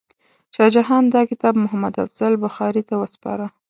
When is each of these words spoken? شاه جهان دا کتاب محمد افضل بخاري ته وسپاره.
شاه 0.55 0.69
جهان 0.75 1.03
دا 1.13 1.21
کتاب 1.31 1.53
محمد 1.63 1.95
افضل 2.05 2.33
بخاري 2.43 2.81
ته 2.89 2.95
وسپاره. 3.01 3.45